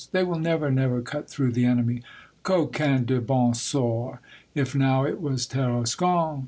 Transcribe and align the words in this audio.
They 0.11 0.23
will 0.23 0.39
never, 0.39 0.71
never 0.71 0.99
cut 1.03 1.29
through 1.29 1.51
the 1.51 1.65
enemy! 1.65 2.01
Coquin 2.41 3.05
de 3.05 3.21
bon 3.21 3.53
sort! 3.53 4.17
If 4.55 4.73
now 4.73 5.05
it 5.05 5.21
was 5.21 5.45
Tarascon 5.45 6.39